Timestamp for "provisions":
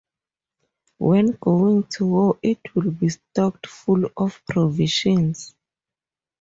4.49-5.53